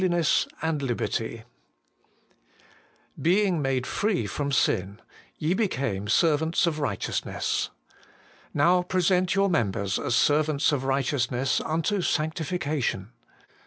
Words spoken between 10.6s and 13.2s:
of righteousness unto sanctif cation.